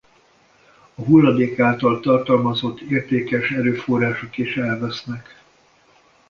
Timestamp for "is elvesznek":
4.37-5.35